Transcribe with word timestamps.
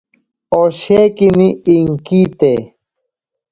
Oshekini 0.61 1.47
inkite. 1.75 2.51